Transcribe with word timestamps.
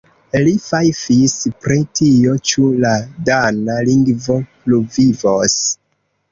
Li 0.45 0.53
fajfis 0.67 1.35
pri 1.65 1.77
tio 1.99 2.33
ĉu 2.53 2.65
la 2.87 2.95
dana 3.29 3.79
lingvo 3.93 4.41
pluvivos. 4.65 5.63